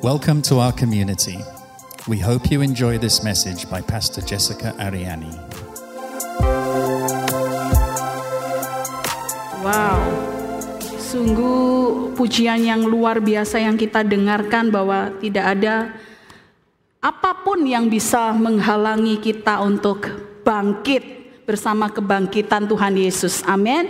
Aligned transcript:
Welcome 0.00 0.40
to 0.48 0.64
our 0.64 0.72
community. 0.72 1.36
We 2.08 2.16
hope 2.16 2.48
you 2.48 2.64
enjoy 2.64 2.96
this 2.96 3.20
message 3.20 3.68
by 3.68 3.84
Pastor 3.84 4.24
Jessica 4.24 4.72
Ariani. 4.80 5.28
Wow, 9.60 10.00
sungguh 10.96 12.16
pujian 12.16 12.64
yang 12.64 12.88
luar 12.88 13.20
biasa 13.20 13.60
yang 13.60 13.76
kita 13.76 14.00
dengarkan 14.00 14.72
bahwa 14.72 15.12
tidak 15.20 15.60
ada 15.60 15.92
apa 17.04 17.36
pun 17.44 17.60
yang 17.68 17.92
bisa 17.92 18.32
menghalangi 18.32 19.20
kita 19.20 19.60
untuk 19.60 20.08
bangkit 20.40 21.04
bersama 21.44 21.92
kebangkitan 21.92 22.64
Tuhan 22.64 22.96
Yesus. 22.96 23.44
Amin. 23.44 23.84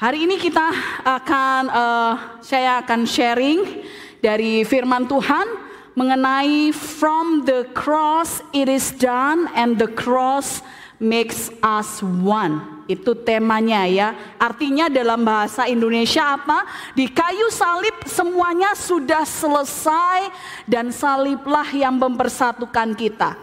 Hari 0.00 0.24
ini 0.24 0.40
kita 0.40 0.72
akan, 1.04 1.68
uh, 1.68 2.40
saya 2.40 2.80
akan 2.80 3.04
sharing 3.04 3.84
dari 4.20 4.62
firman 4.64 5.08
Tuhan 5.08 5.48
mengenai 5.96 6.70
from 6.70 7.42
the 7.44 7.66
cross 7.74 8.44
it 8.54 8.70
is 8.70 8.94
done 8.94 9.50
and 9.58 9.76
the 9.76 9.90
cross 9.90 10.64
makes 11.00 11.48
us 11.64 12.04
one. 12.04 12.84
Itu 12.86 13.16
temanya 13.16 13.88
ya. 13.88 14.08
Artinya 14.36 14.92
dalam 14.92 15.24
bahasa 15.24 15.66
Indonesia 15.66 16.36
apa? 16.36 16.64
Di 16.92 17.08
kayu 17.08 17.48
salib 17.48 17.96
semuanya 18.04 18.76
sudah 18.76 19.24
selesai 19.24 20.28
dan 20.68 20.92
saliblah 20.92 21.66
yang 21.72 21.96
mempersatukan 21.96 22.92
kita. 22.98 23.38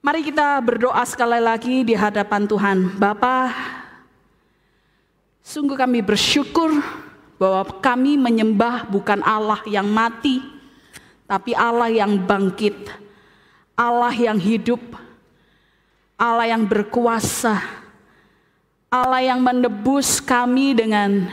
Mari 0.00 0.22
kita 0.22 0.62
berdoa 0.62 1.02
sekali 1.02 1.42
lagi 1.42 1.82
di 1.82 1.98
hadapan 1.98 2.46
Tuhan. 2.46 2.94
Bapak, 2.94 3.50
Sungguh 5.46 5.78
kami 5.78 6.02
bersyukur 6.02 6.82
bahwa 7.36 7.68
kami 7.84 8.16
menyembah 8.16 8.88
bukan 8.88 9.20
Allah 9.20 9.60
yang 9.68 9.84
mati, 9.88 10.40
tapi 11.28 11.52
Allah 11.52 11.92
yang 11.92 12.16
bangkit, 12.16 12.88
Allah 13.76 14.12
yang 14.12 14.40
hidup, 14.40 14.80
Allah 16.16 16.48
yang 16.48 16.64
berkuasa, 16.64 17.60
Allah 18.88 19.20
yang 19.20 19.44
menebus 19.44 20.24
kami 20.24 20.72
dengan 20.72 21.28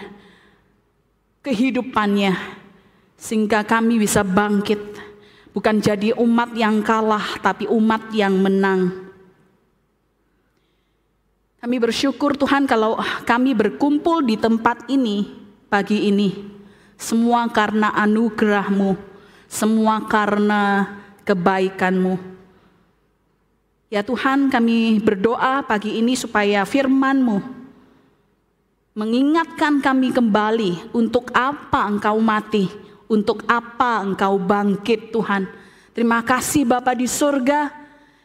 kehidupannya, 1.39 2.35
sehingga 3.15 3.63
kami 3.63 3.95
bisa 4.03 4.27
bangkit, 4.27 4.81
bukan 5.55 5.79
jadi 5.79 6.11
umat 6.19 6.51
yang 6.51 6.83
kalah, 6.83 7.39
tapi 7.39 7.63
umat 7.71 8.11
yang 8.11 8.35
menang. 8.43 9.07
Kami 11.63 11.79
bersyukur 11.79 12.35
Tuhan 12.35 12.67
kalau 12.67 12.99
kami 13.23 13.55
berkumpul 13.55 14.19
di 14.19 14.35
tempat 14.35 14.83
ini 14.91 15.42
pagi 15.73 16.05
ini. 16.05 16.29
Semua 17.01 17.49
karena 17.49 17.89
anugerahmu, 17.97 18.93
semua 19.49 20.05
karena 20.05 20.85
kebaikanmu. 21.25 22.21
Ya 23.89 24.05
Tuhan 24.05 24.53
kami 24.53 25.01
berdoa 25.01 25.65
pagi 25.65 25.97
ini 25.97 26.13
supaya 26.13 26.61
firmanmu 26.61 27.65
mengingatkan 28.93 29.81
kami 29.81 30.13
kembali 30.13 30.93
untuk 30.93 31.33
apa 31.33 31.89
engkau 31.89 32.21
mati, 32.21 32.69
untuk 33.09 33.41
apa 33.49 34.05
engkau 34.05 34.37
bangkit 34.37 35.09
Tuhan. 35.09 35.49
Terima 35.97 36.21
kasih 36.21 36.69
Bapa 36.69 36.93
di 36.93 37.09
surga, 37.09 37.73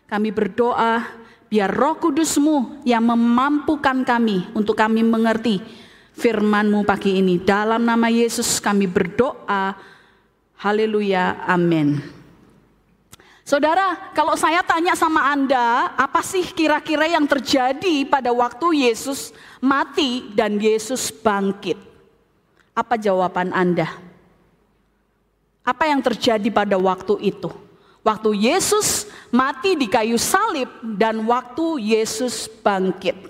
kami 0.05 0.29
berdoa 0.29 1.19
Biar 1.49 1.73
roh 1.73 1.97
kudusmu 1.97 2.85
yang 2.85 3.09
memampukan 3.09 4.05
kami 4.05 4.53
untuk 4.53 4.77
kami 4.77 5.01
mengerti 5.01 5.65
firmanmu 6.19 6.83
pagi 6.83 7.23
ini. 7.23 7.39
Dalam 7.39 7.87
nama 7.87 8.11
Yesus 8.11 8.59
kami 8.59 8.91
berdoa. 8.91 9.79
Haleluya. 10.59 11.47
Amin. 11.47 12.03
Saudara, 13.47 14.13
kalau 14.13 14.37
saya 14.37 14.61
tanya 14.61 14.93
sama 14.93 15.33
Anda, 15.33 15.95
apa 15.97 16.21
sih 16.21 16.45
kira-kira 16.53 17.09
yang 17.09 17.25
terjadi 17.25 18.05
pada 18.05 18.29
waktu 18.29 18.85
Yesus 18.85 19.33
mati 19.63 20.29
dan 20.37 20.61
Yesus 20.61 21.09
bangkit? 21.09 21.81
Apa 22.77 23.01
jawaban 23.01 23.55
Anda? 23.57 23.89
Apa 25.65 25.89
yang 25.89 26.05
terjadi 26.05 26.49
pada 26.53 26.77
waktu 26.77 27.17
itu? 27.25 27.49
Waktu 28.05 28.37
Yesus 28.37 29.09
mati 29.33 29.81
di 29.81 29.89
kayu 29.89 30.21
salib 30.21 30.69
dan 30.97 31.25
waktu 31.25 31.81
Yesus 31.93 32.53
bangkit. 32.61 33.28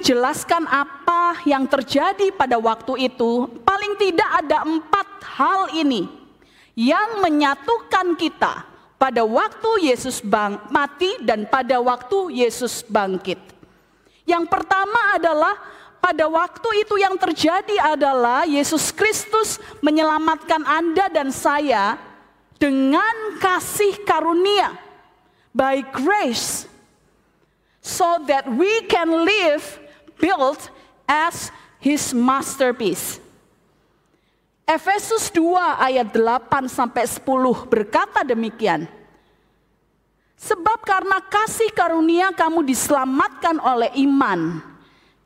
Jelaskan 0.00 0.64
apa 0.64 1.44
yang 1.44 1.68
terjadi 1.68 2.32
pada 2.32 2.56
waktu 2.56 3.12
itu. 3.12 3.48
Paling 3.64 4.00
tidak 4.00 4.30
ada 4.44 4.64
empat 4.64 5.08
hal 5.36 5.60
ini 5.76 6.08
yang 6.72 7.20
menyatukan 7.20 8.16
kita 8.16 8.64
pada 8.96 9.22
waktu 9.22 9.92
Yesus 9.92 10.24
bang, 10.24 10.56
mati 10.72 11.20
dan 11.20 11.44
pada 11.44 11.76
waktu 11.78 12.40
Yesus 12.40 12.80
bangkit. 12.88 13.38
Yang 14.24 14.48
pertama 14.48 15.20
adalah 15.20 15.54
pada 16.00 16.28
waktu 16.28 16.84
itu 16.84 17.00
yang 17.00 17.16
terjadi 17.16 17.96
adalah 17.96 18.44
Yesus 18.44 18.92
Kristus 18.92 19.60
menyelamatkan 19.80 20.64
Anda 20.64 21.08
dan 21.12 21.32
saya 21.32 21.96
dengan 22.56 23.40
kasih 23.40 24.04
karunia 24.04 24.72
by 25.52 25.80
grace 25.92 26.68
so 27.84 28.16
that 28.24 28.48
we 28.48 28.88
can 28.88 29.28
live 29.28 29.60
built 30.16 30.72
as 31.04 31.52
his 31.76 32.16
masterpiece. 32.16 33.20
Efesus 34.64 35.28
2 35.28 35.44
ayat 35.76 36.08
8 36.08 36.64
sampai 36.72 37.04
10 37.04 37.20
berkata 37.68 38.24
demikian. 38.24 38.88
Sebab 40.40 40.80
karena 40.80 41.20
kasih 41.20 41.68
karunia 41.76 42.32
kamu 42.32 42.64
diselamatkan 42.64 43.60
oleh 43.60 43.92
iman 44.08 44.64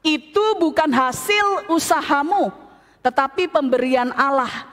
itu 0.02 0.44
bukan 0.58 0.90
hasil 0.90 1.70
usahamu, 1.70 2.50
tetapi 3.02 3.46
pemberian 3.46 4.10
Allah. 4.18 4.66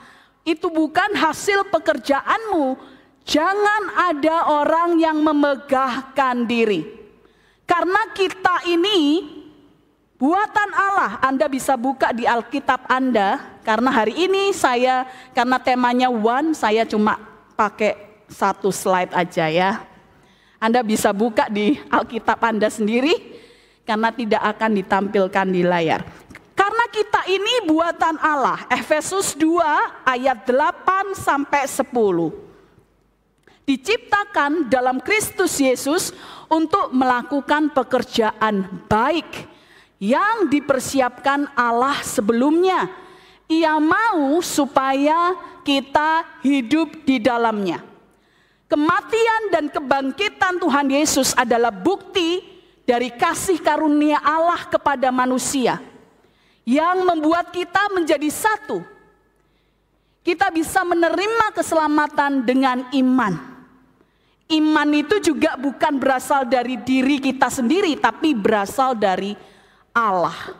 Itu 0.46 0.70
bukan 0.70 1.14
hasil 1.14 1.66
pekerjaanmu. 1.70 2.78
Jangan 3.26 3.82
ada 4.10 4.36
orang 4.62 5.02
yang 5.02 5.18
memegahkan 5.18 6.46
diri. 6.46 7.05
Karena 7.66 8.14
kita 8.14 8.62
ini 8.70 9.26
buatan 10.16 10.70
Allah. 10.70 11.18
Anda 11.18 11.50
bisa 11.50 11.74
buka 11.74 12.14
di 12.14 12.22
Alkitab 12.22 12.86
Anda. 12.86 13.58
Karena 13.66 13.90
hari 13.90 14.14
ini 14.14 14.54
saya, 14.54 15.04
karena 15.34 15.58
temanya 15.58 16.06
one, 16.06 16.54
saya 16.54 16.86
cuma 16.86 17.18
pakai 17.58 18.22
satu 18.30 18.70
slide 18.70 19.10
aja 19.10 19.50
ya. 19.50 19.82
Anda 20.62 20.86
bisa 20.86 21.10
buka 21.10 21.50
di 21.50 21.74
Alkitab 21.90 22.38
Anda 22.38 22.70
sendiri 22.70 23.12
karena 23.82 24.14
tidak 24.14 24.42
akan 24.56 24.70
ditampilkan 24.78 25.46
di 25.50 25.62
layar. 25.66 26.06
Karena 26.56 26.84
kita 26.88 27.26
ini 27.28 27.66
buatan 27.66 28.16
Allah. 28.22 28.64
Efesus 28.70 29.34
2 29.34 30.06
ayat 30.06 30.46
8 30.48 31.18
sampai 31.18 31.66
10. 31.68 32.45
Diciptakan 33.66 34.70
dalam 34.70 35.02
Kristus 35.02 35.58
Yesus 35.58 36.14
untuk 36.46 36.94
melakukan 36.94 37.74
pekerjaan 37.74 38.86
baik 38.86 39.26
yang 39.98 40.46
dipersiapkan 40.46 41.50
Allah 41.58 41.98
sebelumnya. 42.06 42.86
Ia 43.50 43.78
mau 43.82 44.38
supaya 44.38 45.34
kita 45.66 46.42
hidup 46.46 47.02
di 47.02 47.18
dalamnya. 47.18 47.82
Kematian 48.70 49.42
dan 49.54 49.70
kebangkitan 49.70 50.58
Tuhan 50.58 50.86
Yesus 50.90 51.34
adalah 51.34 51.70
bukti 51.70 52.42
dari 52.86 53.10
kasih 53.14 53.58
karunia 53.62 54.22
Allah 54.22 54.62
kepada 54.66 55.10
manusia 55.10 55.82
yang 56.66 57.02
membuat 57.06 57.50
kita 57.50 57.90
menjadi 57.94 58.30
satu. 58.30 58.82
Kita 60.26 60.50
bisa 60.50 60.82
menerima 60.82 61.54
keselamatan 61.54 62.42
dengan 62.42 62.90
iman. 62.90 63.55
Iman 64.46 64.94
itu 64.94 65.18
juga 65.18 65.58
bukan 65.58 65.98
berasal 65.98 66.46
dari 66.46 66.78
diri 66.78 67.18
kita 67.18 67.50
sendiri, 67.50 67.98
tapi 67.98 68.30
berasal 68.30 68.94
dari 68.94 69.34
Allah. 69.90 70.54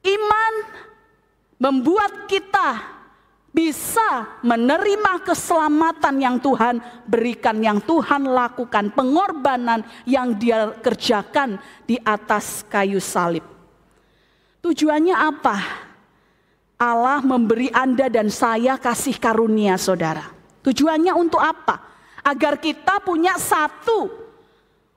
Iman 0.00 0.54
membuat 1.60 2.24
kita 2.24 2.96
bisa 3.54 4.40
menerima 4.42 5.22
keselamatan 5.22 6.14
yang 6.18 6.36
Tuhan 6.40 6.80
berikan, 7.06 7.60
yang 7.60 7.78
Tuhan 7.84 8.26
lakukan, 8.26 8.90
pengorbanan 8.96 9.84
yang 10.08 10.34
Dia 10.34 10.72
kerjakan 10.80 11.60
di 11.86 12.00
atas 12.00 12.66
kayu 12.66 12.98
salib. 12.98 13.46
Tujuannya 14.64 15.14
apa? 15.14 15.56
Allah 16.80 17.20
memberi 17.22 17.70
Anda 17.70 18.10
dan 18.10 18.32
saya 18.32 18.80
kasih 18.80 19.20
karunia, 19.20 19.78
saudara. 19.78 20.32
Tujuannya 20.66 21.12
untuk 21.14 21.38
apa? 21.38 21.93
Agar 22.24 22.56
kita 22.56 23.04
punya 23.04 23.36
satu, 23.36 24.08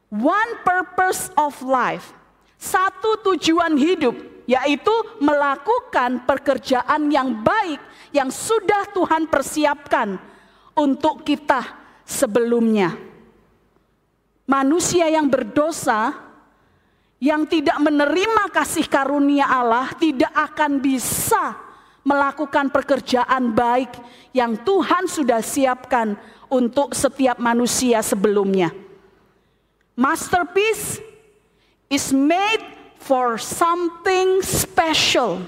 one 0.07 0.51
purpose 0.63 1.27
of 1.35 1.53
life, 1.59 2.15
satu 2.55 3.19
tujuan 3.21 3.75
hidup 3.75 4.15
yaitu 4.47 4.95
melakukan 5.19 6.23
pekerjaan 6.23 7.11
yang 7.11 7.43
baik 7.43 7.83
yang 8.15 8.31
sudah 8.31 8.87
Tuhan 8.95 9.27
persiapkan 9.27 10.15
untuk 10.71 11.27
kita 11.27 11.61
sebelumnya. 12.07 12.95
Manusia 14.47 15.11
yang 15.11 15.27
berdosa 15.27 16.15
yang 17.19 17.43
tidak 17.43 17.75
menerima 17.83 18.47
kasih 18.55 18.87
karunia 18.87 19.51
Allah 19.51 19.91
tidak 19.99 20.31
akan 20.31 20.79
bisa 20.79 21.59
melakukan 22.07 22.71
pekerjaan 22.71 23.51
baik 23.51 23.91
yang 24.31 24.55
Tuhan 24.55 25.11
sudah 25.11 25.43
siapkan 25.43 26.15
untuk 26.47 26.95
setiap 26.95 27.35
manusia 27.35 27.99
sebelumnya. 27.99 28.71
Masterpiece 29.91 31.03
is 31.91 32.15
made 32.15 32.63
for 33.03 33.35
something 33.35 34.39
special. 34.39 35.43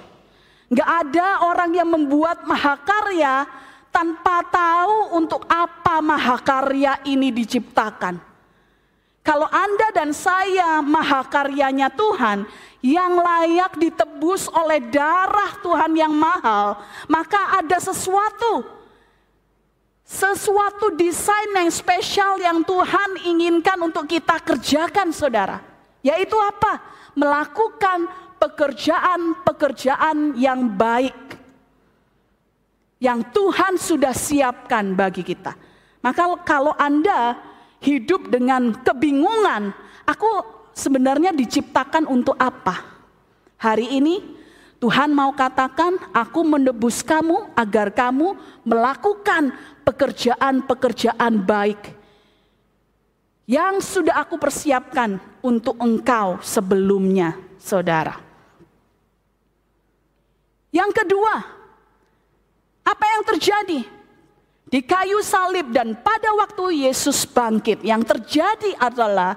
Gak 0.67 1.07
ada 1.07 1.47
orang 1.47 1.71
yang 1.71 1.87
membuat 1.87 2.43
mahakarya 2.43 3.47
tanpa 3.89 4.43
tahu 4.51 5.15
untuk 5.15 5.47
apa 5.47 6.03
mahakarya 6.03 6.99
ini 7.07 7.31
diciptakan. 7.31 8.28
Kalau 9.29 9.45
Anda 9.53 9.93
dan 9.93 10.09
saya 10.09 10.81
mahakaryanya 10.81 11.93
Tuhan 11.93 12.49
yang 12.81 13.13
layak 13.13 13.77
ditebus 13.77 14.49
oleh 14.49 14.81
darah 14.89 15.53
Tuhan 15.61 15.93
yang 15.93 16.09
mahal, 16.09 16.81
maka 17.05 17.61
ada 17.61 17.77
sesuatu 17.77 18.65
sesuatu 20.01 20.89
desain 20.97 21.53
yang 21.53 21.69
spesial 21.69 22.41
yang 22.41 22.65
Tuhan 22.65 23.21
inginkan 23.21 23.77
untuk 23.77 24.09
kita 24.09 24.41
kerjakan 24.41 25.13
saudara. 25.13 25.61
Yaitu 26.01 26.33
apa? 26.33 26.81
Melakukan 27.13 28.09
pekerjaan-pekerjaan 28.41 30.41
yang 30.41 30.73
baik. 30.73 31.37
Yang 32.97 33.29
Tuhan 33.29 33.77
sudah 33.77 34.13
siapkan 34.17 34.97
bagi 34.97 35.21
kita. 35.21 35.53
Maka 36.01 36.33
kalau 36.41 36.73
Anda 36.81 37.48
hidup 37.79 38.27
dengan 38.31 38.75
kebingungan, 38.83 39.71
aku 40.03 40.27
sebenarnya 40.75 41.35
diciptakan 41.35 42.07
untuk 42.07 42.35
apa? 42.39 42.83
Hari 43.59 43.99
ini 43.99 44.39
Tuhan 44.79 45.11
mau 45.11 45.35
katakan, 45.35 45.99
aku 46.15 46.39
menebus 46.47 47.03
kamu 47.03 47.51
agar 47.51 47.91
kamu 47.91 48.31
melakukan 48.63 49.51
pekerjaan-pekerjaan 49.83 51.35
baik 51.43 51.99
yang 53.49 53.83
sudah 53.83 54.23
aku 54.23 54.39
persiapkan 54.39 55.19
untuk 55.43 55.75
engkau 55.81 56.39
sebelumnya, 56.39 57.35
saudara. 57.59 58.21
Yang 60.69 61.01
kedua, 61.01 61.33
apa 62.85 63.05
yang 63.09 63.23
terjadi? 63.25 63.98
Di 64.69 64.85
kayu 64.85 65.25
salib 65.25 65.73
dan 65.73 65.97
pada 65.97 66.29
waktu 66.37 66.85
Yesus 66.85 67.25
bangkit 67.25 67.81
yang 67.81 68.05
terjadi 68.05 68.77
adalah 68.77 69.33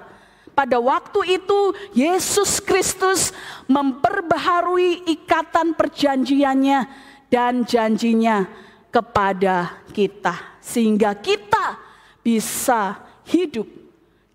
pada 0.53 0.77
waktu 0.77 1.41
itu 1.41 1.73
Yesus 1.97 2.61
Kristus 2.61 3.33
memperbaharui 3.65 5.09
ikatan 5.09 5.73
perjanjiannya 5.73 6.85
dan 7.33 7.65
janjinya 7.65 8.45
kepada 8.93 9.81
kita 9.89 10.61
sehingga 10.61 11.17
kita 11.17 11.81
bisa 12.21 13.01
hidup 13.25 13.65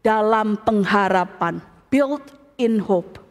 dalam 0.03 0.59
pengharapan 0.59 1.63
built 1.87 2.27
in 2.59 2.83
hope. 2.83 3.23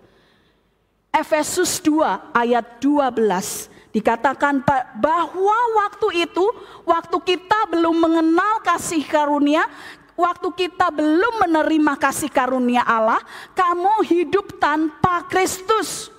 Efesus 1.11 1.83
2 1.83 2.31
ayat 2.31 2.79
12 2.79 3.76
Dikatakan 3.97 4.61
bahwa 5.01 5.59
waktu 5.81 6.29
itu, 6.29 6.45
waktu 6.85 7.17
kita 7.17 7.65
belum 7.73 7.97
mengenal 7.97 8.61
kasih 8.61 9.01
karunia, 9.09 9.65
waktu 10.13 10.53
kita 10.53 10.93
belum 10.93 11.41
menerima 11.41 11.97
kasih 11.97 12.29
karunia 12.29 12.85
Allah, 12.85 13.17
kamu 13.57 14.05
hidup 14.05 14.61
tanpa 14.61 15.25
Kristus. 15.25 16.13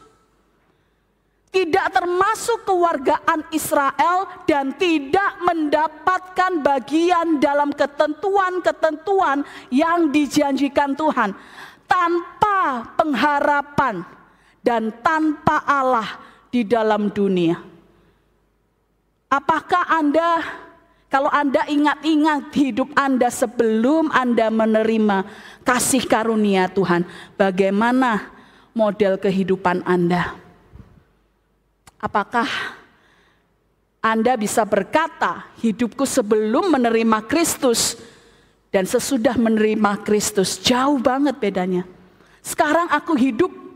Tidak 1.54 1.86
termasuk 1.94 2.66
kewargaan 2.66 3.46
Israel 3.54 4.26
dan 4.42 4.74
tidak 4.74 5.38
mendapatkan 5.46 6.58
bagian 6.58 7.38
dalam 7.38 7.70
ketentuan-ketentuan 7.70 9.46
yang 9.70 10.10
dijanjikan 10.10 10.98
Tuhan. 10.98 11.30
Tanpa 11.86 12.90
pengharapan 12.98 14.02
dan 14.66 14.90
tanpa 14.98 15.62
Allah 15.62 16.37
di 16.48 16.64
dalam 16.64 17.12
dunia. 17.12 17.60
Apakah 19.28 19.84
Anda, 19.92 20.40
kalau 21.12 21.28
Anda 21.28 21.68
ingat-ingat 21.68 22.48
hidup 22.56 22.88
Anda 22.96 23.28
sebelum 23.28 24.08
Anda 24.08 24.48
menerima 24.48 25.28
kasih 25.68 26.08
karunia 26.08 26.72
Tuhan, 26.72 27.04
bagaimana 27.36 28.32
model 28.72 29.20
kehidupan 29.20 29.84
Anda? 29.84 30.32
Apakah 32.00 32.48
Anda 34.00 34.40
bisa 34.40 34.64
berkata, 34.64 35.52
hidupku 35.60 36.08
sebelum 36.08 36.72
menerima 36.72 37.28
Kristus 37.28 38.00
dan 38.72 38.88
sesudah 38.88 39.36
menerima 39.36 40.00
Kristus, 40.06 40.56
jauh 40.56 40.96
banget 40.96 41.36
bedanya. 41.36 41.84
Sekarang 42.40 42.88
aku 42.88 43.12
hidup 43.12 43.67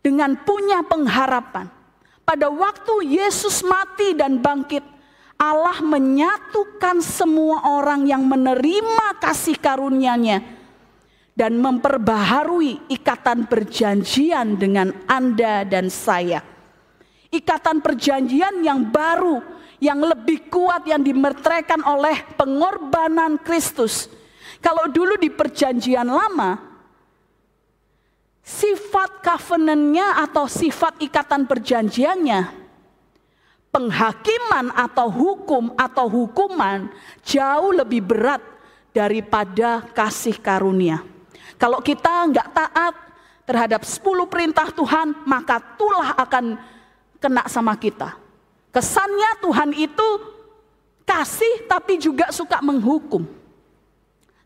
dengan 0.00 0.36
punya 0.44 0.80
pengharapan. 0.84 1.68
Pada 2.24 2.46
waktu 2.46 3.18
Yesus 3.20 3.64
mati 3.66 4.14
dan 4.14 4.38
bangkit, 4.38 4.84
Allah 5.40 5.80
menyatukan 5.80 7.00
semua 7.00 7.64
orang 7.80 8.04
yang 8.04 8.22
menerima 8.28 9.16
kasih 9.18 9.56
karunia-Nya 9.56 10.44
dan 11.32 11.56
memperbaharui 11.56 12.92
ikatan 12.92 13.48
perjanjian 13.48 14.60
dengan 14.60 14.92
Anda 15.08 15.64
dan 15.64 15.88
saya. 15.88 16.44
Ikatan 17.32 17.80
perjanjian 17.80 18.60
yang 18.60 18.92
baru, 18.92 19.40
yang 19.80 20.04
lebih 20.04 20.52
kuat 20.52 20.84
yang 20.84 21.00
dimertrekan 21.00 21.80
oleh 21.82 22.20
pengorbanan 22.36 23.40
Kristus. 23.40 24.12
Kalau 24.60 24.92
dulu 24.92 25.16
di 25.16 25.32
perjanjian 25.32 26.04
lama, 26.04 26.69
sifat 28.50 29.22
covenantnya 29.22 30.26
atau 30.26 30.50
sifat 30.50 30.98
ikatan 30.98 31.46
perjanjiannya, 31.46 32.50
penghakiman 33.70 34.74
atau 34.74 35.06
hukum 35.06 35.70
atau 35.78 36.10
hukuman 36.10 36.90
jauh 37.22 37.70
lebih 37.70 38.02
berat 38.02 38.42
daripada 38.90 39.86
kasih 39.94 40.34
karunia. 40.42 41.06
Kalau 41.54 41.78
kita 41.78 42.10
nggak 42.26 42.48
taat 42.50 42.94
terhadap 43.46 43.86
10 43.86 44.26
perintah 44.26 44.66
Tuhan, 44.74 45.14
maka 45.22 45.62
tulah 45.78 46.18
akan 46.18 46.58
kena 47.22 47.46
sama 47.46 47.78
kita. 47.78 48.18
Kesannya 48.74 49.30
Tuhan 49.46 49.70
itu 49.78 50.08
kasih 51.06 51.70
tapi 51.70 52.02
juga 52.02 52.34
suka 52.34 52.58
menghukum. 52.58 53.22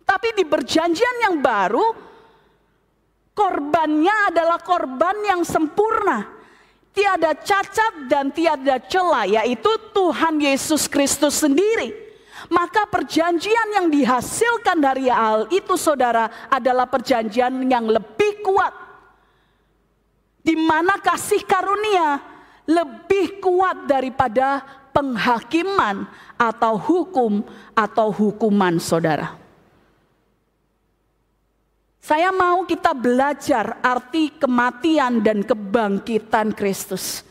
Tapi 0.04 0.28
di 0.36 0.44
perjanjian 0.44 1.16
yang 1.24 1.40
baru, 1.40 2.12
korbannya 3.34 4.32
adalah 4.32 4.62
korban 4.62 5.18
yang 5.26 5.42
sempurna. 5.42 6.32
Tiada 6.94 7.34
cacat 7.34 8.06
dan 8.06 8.30
tiada 8.30 8.78
celah, 8.78 9.26
yaitu 9.26 9.66
Tuhan 9.90 10.38
Yesus 10.38 10.86
Kristus 10.86 11.42
sendiri. 11.42 11.90
Maka 12.46 12.86
perjanjian 12.86 13.68
yang 13.74 13.86
dihasilkan 13.90 14.78
dari 14.78 15.10
hal 15.10 15.50
itu 15.50 15.74
saudara 15.74 16.30
adalah 16.46 16.86
perjanjian 16.86 17.50
yang 17.66 17.90
lebih 17.90 18.46
kuat. 18.46 18.70
Di 20.44 20.54
mana 20.54 21.00
kasih 21.02 21.42
karunia 21.42 22.20
lebih 22.68 23.42
kuat 23.42 23.90
daripada 23.90 24.62
penghakiman 24.94 26.06
atau 26.38 26.78
hukum 26.78 27.42
atau 27.74 28.14
hukuman 28.14 28.78
saudara. 28.78 29.43
Saya 32.04 32.28
mau 32.28 32.68
kita 32.68 32.92
belajar 32.92 33.80
arti 33.80 34.28
kematian 34.36 35.24
dan 35.24 35.40
kebangkitan 35.40 36.52
Kristus. 36.52 37.24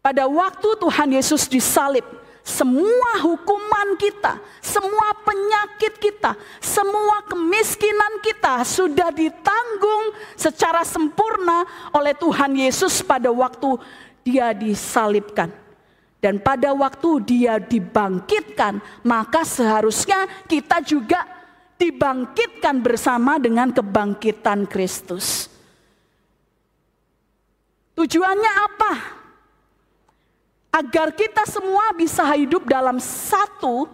Pada 0.00 0.24
waktu 0.24 0.72
Tuhan 0.80 1.12
Yesus 1.12 1.44
disalib, 1.44 2.08
semua 2.40 3.20
hukuman 3.20 4.00
kita, 4.00 4.40
semua 4.64 5.12
penyakit 5.12 6.00
kita, 6.00 6.40
semua 6.56 7.20
kemiskinan 7.28 8.24
kita 8.24 8.64
sudah 8.64 9.12
ditanggung 9.12 10.16
secara 10.32 10.88
sempurna 10.88 11.68
oleh 11.92 12.16
Tuhan 12.16 12.56
Yesus 12.56 13.04
pada 13.04 13.28
waktu 13.28 13.76
dia 14.24 14.56
disalibkan. 14.56 15.52
Dan 16.16 16.40
pada 16.40 16.72
waktu 16.72 17.28
dia 17.28 17.60
dibangkitkan, 17.60 18.80
maka 19.04 19.44
seharusnya 19.44 20.24
kita 20.48 20.80
juga 20.80 21.33
dibangkitkan 21.78 22.80
bersama 22.80 23.36
dengan 23.38 23.74
kebangkitan 23.74 24.66
Kristus. 24.70 25.50
Tujuannya 27.94 28.52
apa? 28.58 28.92
Agar 30.74 31.14
kita 31.14 31.46
semua 31.46 31.94
bisa 31.94 32.26
hidup 32.34 32.66
dalam 32.66 32.98
satu 32.98 33.86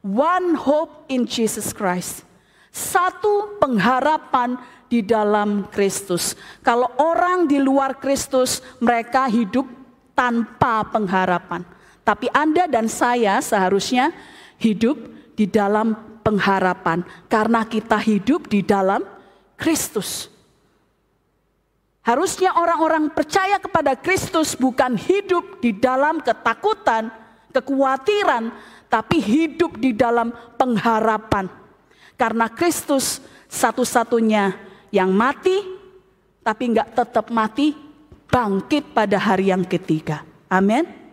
one 0.00 0.56
hope 0.56 1.04
in 1.12 1.28
Jesus 1.28 1.76
Christ. 1.76 2.24
Satu 2.72 3.60
pengharapan 3.60 4.56
di 4.88 5.04
dalam 5.04 5.68
Kristus. 5.68 6.36
Kalau 6.64 6.88
orang 6.96 7.44
di 7.48 7.60
luar 7.60 8.00
Kristus, 8.00 8.64
mereka 8.80 9.28
hidup 9.28 9.68
tanpa 10.16 10.84
pengharapan. 10.88 11.64
Tapi 12.06 12.30
Anda 12.32 12.70
dan 12.70 12.88
saya 12.88 13.42
seharusnya 13.42 14.14
hidup 14.56 14.96
di 15.36 15.44
dalam 15.44 16.15
pengharapan 16.26 17.06
karena 17.30 17.62
kita 17.62 17.94
hidup 18.02 18.50
di 18.50 18.66
dalam 18.66 19.06
Kristus. 19.54 20.26
Harusnya 22.02 22.54
orang-orang 22.58 23.14
percaya 23.14 23.62
kepada 23.62 23.94
Kristus 23.94 24.58
bukan 24.58 24.98
hidup 24.98 25.62
di 25.62 25.70
dalam 25.74 26.18
ketakutan, 26.22 27.10
kekhawatiran, 27.54 28.50
tapi 28.90 29.22
hidup 29.22 29.78
di 29.78 29.94
dalam 29.94 30.34
pengharapan. 30.58 31.46
Karena 32.18 32.50
Kristus 32.50 33.22
satu-satunya 33.50 34.54
yang 34.94 35.10
mati, 35.10 35.62
tapi 36.46 36.74
nggak 36.74 36.94
tetap 36.94 37.26
mati, 37.34 37.74
bangkit 38.30 38.94
pada 38.94 39.18
hari 39.18 39.50
yang 39.50 39.66
ketiga. 39.66 40.22
Amin. 40.46 41.05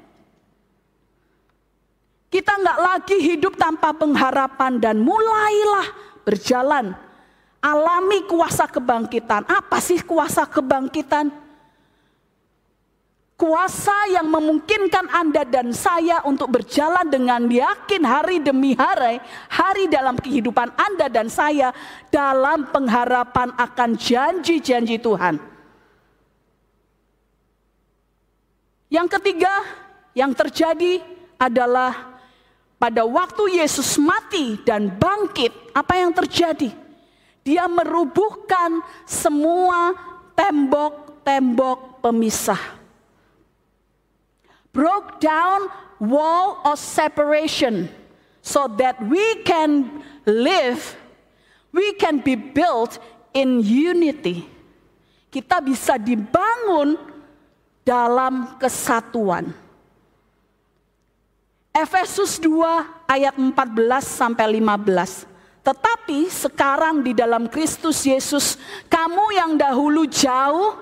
Kita 2.34 2.58
nggak 2.58 2.80
lagi 2.82 3.18
hidup 3.22 3.54
tanpa 3.62 3.94
pengharapan 3.94 4.82
dan 4.82 4.98
mulailah 4.98 5.86
berjalan 6.26 6.98
alami 7.62 8.26
kuasa 8.26 8.66
kebangkitan. 8.66 9.46
Apa 9.46 9.78
sih 9.78 10.02
kuasa 10.02 10.50
kebangkitan? 10.50 11.30
Kuasa 13.38 14.10
yang 14.10 14.34
memungkinkan 14.34 15.14
Anda 15.14 15.46
dan 15.46 15.78
saya 15.78 16.26
untuk 16.26 16.58
berjalan 16.58 17.06
dengan 17.06 17.46
yakin 17.46 18.02
hari 18.02 18.42
demi 18.42 18.74
hari, 18.74 19.22
hari 19.54 19.86
dalam 19.86 20.18
kehidupan 20.18 20.74
Anda 20.74 21.14
dan 21.14 21.30
saya 21.30 21.70
dalam 22.10 22.66
pengharapan 22.74 23.54
akan 23.62 23.94
janji-janji 23.94 24.98
Tuhan. 24.98 25.38
Yang 28.90 29.22
ketiga, 29.22 29.54
yang 30.18 30.34
terjadi 30.34 31.02
adalah 31.42 32.13
pada 32.82 33.08
waktu 33.08 33.64
Yesus 33.64 33.96
mati 33.96 34.60
dan 34.68 34.92
bangkit, 34.92 35.52
apa 35.72 36.00
yang 36.00 36.12
terjadi? 36.12 36.72
Dia 37.44 37.68
merubuhkan 37.68 38.84
semua 39.04 39.96
tembok-tembok 40.36 42.04
pemisah. 42.04 42.60
Broke 44.74 45.22
down 45.22 45.70
wall 46.02 46.60
of 46.66 46.82
separation 46.82 47.88
so 48.44 48.68
that 48.80 49.00
we 49.06 49.44
can 49.48 50.04
live, 50.26 50.82
we 51.72 51.96
can 51.96 52.20
be 52.20 52.36
built 52.36 53.00
in 53.32 53.64
unity. 53.64 54.44
Kita 55.32 55.64
bisa 55.64 55.96
dibangun 55.96 57.00
dalam 57.82 58.60
kesatuan. 58.60 59.63
Efesus 61.74 62.38
2 62.38 63.10
ayat 63.10 63.34
14 63.34 63.50
sampai 64.06 64.62
15. 64.62 65.26
Tetapi 65.66 66.30
sekarang 66.30 67.02
di 67.02 67.18
dalam 67.18 67.50
Kristus 67.50 68.06
Yesus, 68.06 68.62
kamu 68.86 69.34
yang 69.34 69.52
dahulu 69.58 70.06
jauh 70.06 70.78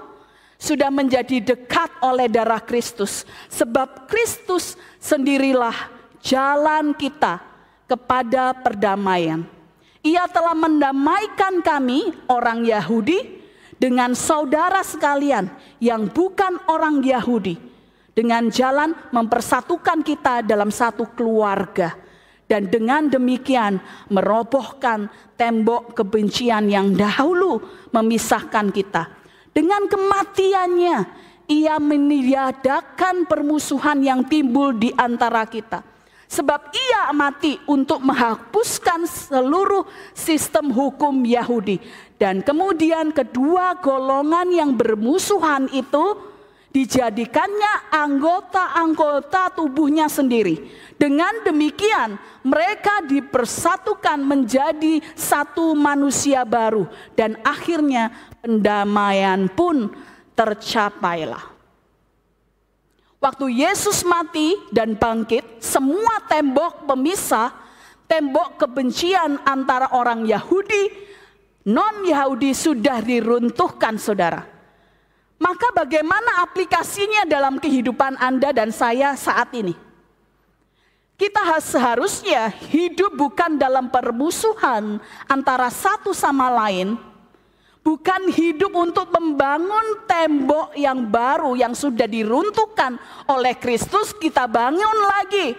sudah 0.60 0.91
menjadi 0.91 1.55
dekat 1.55 1.95
oleh 2.03 2.27
darah 2.27 2.60
Kristus. 2.60 3.24
Sebab 3.48 4.12
Kristus 4.12 4.75
sendirilah 5.00 5.74
jalan 6.19 6.91
kita 6.91 7.39
kepada 7.88 8.51
perdamaian. 8.60 9.48
Ia 10.03 10.27
telah 10.27 10.60
mendamaikan 10.60 11.63
kami 11.63 12.12
orang 12.27 12.67
Yahudi 12.67 13.39
dengan 13.79 14.12
saudara 14.12 14.83
sekalian 14.83 15.48
yang 15.79 16.12
bukan 16.12 16.60
orang 16.67 17.00
Yahudi 17.00 17.70
dengan 18.11 18.51
jalan 18.51 18.91
mempersatukan 19.11 20.03
kita 20.03 20.43
dalam 20.43 20.67
satu 20.67 21.07
keluarga 21.15 21.95
dan 22.51 22.67
dengan 22.67 23.07
demikian 23.07 23.79
merobohkan 24.11 25.07
tembok 25.39 25.95
kebencian 25.95 26.67
yang 26.67 26.91
dahulu 26.91 27.63
memisahkan 27.95 28.67
kita. 28.75 29.07
Dengan 29.55 29.87
kematiannya, 29.87 30.97
ia 31.47 31.75
meniadakan 31.79 33.23
permusuhan 33.23 34.03
yang 34.03 34.27
timbul 34.27 34.75
di 34.75 34.91
antara 34.99 35.47
kita. 35.47 35.83
Sebab 36.31 36.71
ia 36.71 37.11
mati 37.11 37.59
untuk 37.67 37.99
menghapuskan 37.99 39.03
seluruh 39.03 39.83
sistem 40.15 40.71
hukum 40.71 41.27
Yahudi. 41.27 41.79
Dan 42.15 42.39
kemudian 42.39 43.11
kedua 43.11 43.75
golongan 43.83 44.47
yang 44.47 44.71
bermusuhan 44.71 45.67
itu 45.75 46.30
dijadikannya 46.71 47.91
anggota-anggota 47.91 49.51
tubuhnya 49.55 50.07
sendiri. 50.07 50.71
Dengan 50.95 51.43
demikian, 51.43 52.15
mereka 52.47 53.03
dipersatukan 53.03 54.23
menjadi 54.23 55.03
satu 55.13 55.75
manusia 55.75 56.47
baru, 56.47 56.87
dan 57.13 57.35
akhirnya 57.43 58.11
pendamaian 58.39 59.51
pun 59.51 59.91
tercapailah. 60.33 61.51
Waktu 63.21 63.53
Yesus 63.53 64.01
mati 64.01 64.57
dan 64.73 64.97
bangkit, 64.97 65.61
semua 65.61 66.25
tembok 66.25 66.89
pemisah, 66.89 67.53
tembok 68.09 68.57
kebencian 68.57 69.37
antara 69.45 69.93
orang 69.93 70.25
Yahudi, 70.25 70.89
non-Yahudi 71.69 72.49
sudah 72.57 72.97
diruntuhkan, 73.05 74.01
saudara. 74.01 74.60
Maka 75.41 75.74
bagaimana 75.74 76.45
aplikasinya 76.45 77.25
dalam 77.25 77.57
kehidupan 77.57 78.13
Anda 78.21 78.53
dan 78.53 78.69
saya 78.69 79.17
saat 79.17 79.50
ini? 79.57 79.74
Kita 81.17 81.57
seharusnya 81.57 82.53
hidup 82.69 83.17
bukan 83.17 83.57
dalam 83.57 83.89
permusuhan 83.89 85.01
antara 85.25 85.74
satu 85.74 86.13
sama 86.13 86.45
lain, 86.50 86.93
bukan 87.81 88.29
hidup 88.29 88.69
untuk 88.69 89.10
membangun 89.10 90.05
tembok 90.05 90.77
yang 90.77 91.10
baru 91.10 91.57
yang 91.57 91.74
sudah 91.74 92.05
diruntuhkan 92.05 93.01
oleh 93.25 93.57
Kristus, 93.57 94.13
kita 94.13 94.45
bangun 94.45 94.98
lagi. 95.10 95.57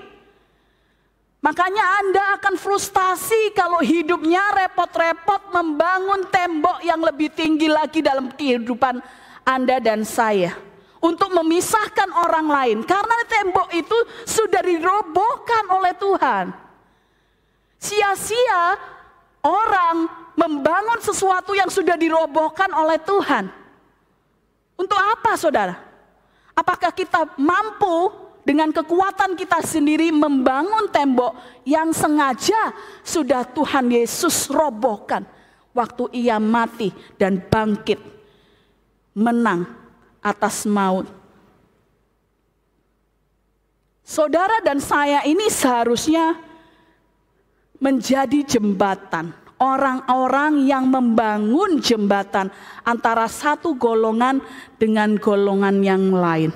Makanya 1.43 2.07
Anda 2.07 2.25
akan 2.39 2.55
frustasi 2.55 3.51
kalau 3.51 3.83
hidupnya 3.83 4.47
repot-repot 4.63 5.51
membangun 5.51 6.23
tembok 6.31 6.87
yang 6.87 7.03
lebih 7.03 7.35
tinggi 7.35 7.67
lagi 7.67 7.99
dalam 7.99 8.31
kehidupan 8.31 9.03
anda 9.43 9.83
dan 9.83 10.07
saya 10.07 10.55
untuk 11.03 11.35
memisahkan 11.35 12.09
orang 12.15 12.47
lain 12.47 12.79
karena 12.87 13.19
tembok 13.27 13.69
itu 13.75 13.99
sudah 14.23 14.63
dirobohkan 14.63 15.65
oleh 15.67 15.95
Tuhan. 15.99 16.45
Sia-sia 17.83 18.79
orang 19.43 20.07
membangun 20.39 21.03
sesuatu 21.03 21.59
yang 21.59 21.67
sudah 21.67 21.99
dirobohkan 21.99 22.71
oleh 22.71 22.97
Tuhan. 23.03 23.51
Untuk 24.79 24.97
apa 24.97 25.35
saudara? 25.35 25.75
Apakah 26.55 26.95
kita 26.95 27.35
mampu 27.35 28.15
dengan 28.47 28.71
kekuatan 28.71 29.35
kita 29.35 29.59
sendiri 29.63 30.15
membangun 30.15 30.87
tembok 30.91 31.35
yang 31.67 31.91
sengaja 31.91 32.71
sudah 33.03 33.43
Tuhan 33.51 33.91
Yesus 33.91 34.51
robohkan 34.51 35.27
waktu 35.75 36.11
ia 36.15 36.39
mati 36.43 36.91
dan 37.19 37.39
bangkit 37.39 38.13
menang 39.13 39.69
atas 40.21 40.65
maut. 40.65 41.09
Saudara 44.03 44.61
dan 44.61 44.83
saya 44.83 45.25
ini 45.25 45.49
seharusnya 45.49 46.37
menjadi 47.81 48.45
jembatan. 48.45 49.33
Orang-orang 49.63 50.67
yang 50.67 50.91
membangun 50.91 51.79
jembatan 51.79 52.51
antara 52.83 53.31
satu 53.31 53.79
golongan 53.79 54.43
dengan 54.75 55.15
golongan 55.15 55.87
yang 55.87 56.11
lain. 56.11 56.51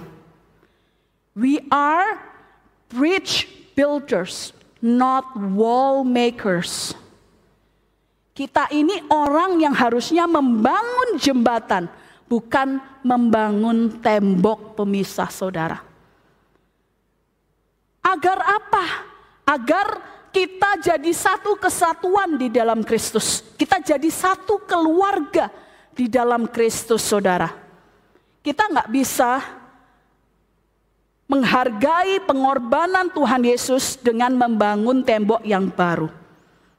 We 1.38 1.62
are 1.70 2.18
bridge 2.90 3.46
builders, 3.78 4.50
not 4.82 5.38
wall 5.38 6.02
makers. 6.02 6.98
Kita 8.34 8.68
ini 8.75 9.06
orang 9.06 9.62
yang 9.62 9.72
harusnya 9.72 10.26
membangun 10.26 11.16
jembatan, 11.22 11.86
bukan 12.26 12.78
membangun 13.02 13.99
tembok 14.02 14.78
pemisah 14.78 15.30
saudara. 15.30 15.83
Agar 18.02 18.38
apa? 18.38 18.85
Agar 19.47 19.87
kita 20.30 20.78
jadi 20.83 21.11
satu 21.11 21.56
kesatuan 21.56 22.37
di 22.38 22.52
dalam 22.52 22.85
Kristus. 22.85 23.42
Kita 23.56 23.80
jadi 23.83 24.06
satu 24.11 24.62
keluarga 24.62 25.50
di 25.90 26.06
dalam 26.06 26.47
Kristus 26.47 27.02
saudara. 27.02 27.49
Kita 28.45 28.68
nggak 28.71 28.90
bisa 28.92 29.42
menghargai 31.26 32.23
pengorbanan 32.23 33.11
Tuhan 33.11 33.42
Yesus 33.42 33.99
dengan 33.99 34.35
membangun 34.38 35.02
tembok 35.02 35.42
yang 35.42 35.66
baru. 35.71 36.11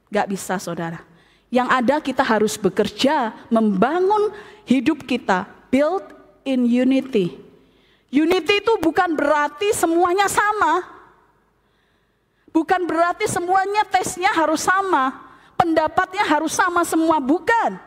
Gak 0.08 0.28
bisa 0.32 0.56
saudara. 0.56 1.04
Yang 1.48 1.68
ada 1.68 1.96
kita 2.00 2.24
harus 2.24 2.60
bekerja 2.60 3.32
membangun 3.48 4.32
hidup 4.68 5.08
kita. 5.08 5.48
Build 5.72 6.04
in 6.44 6.68
unity. 6.68 7.32
Unity 8.12 8.60
itu 8.60 8.72
bukan 8.84 9.16
berarti 9.16 9.72
semuanya 9.72 10.28
sama. 10.28 10.84
Bukan 12.52 12.84
berarti 12.84 13.24
semuanya 13.24 13.88
tesnya 13.88 14.32
harus 14.36 14.64
sama. 14.64 15.16
Pendapatnya 15.56 16.24
harus 16.28 16.52
sama 16.52 16.84
semua. 16.84 17.16
Bukan. 17.20 17.80